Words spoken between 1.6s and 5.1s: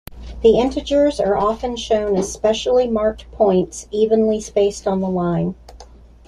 shown as specially-marked points evenly spaced on the